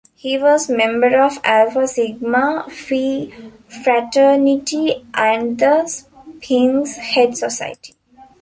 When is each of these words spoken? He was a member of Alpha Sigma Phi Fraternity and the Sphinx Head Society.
He 0.15 0.35
was 0.35 0.67
a 0.67 0.75
member 0.75 1.15
of 1.21 1.37
Alpha 1.43 1.87
Sigma 1.87 2.65
Phi 2.71 3.31
Fraternity 3.83 5.05
and 5.13 5.59
the 5.59 5.85
Sphinx 5.85 6.95
Head 6.95 7.37
Society. 7.37 7.93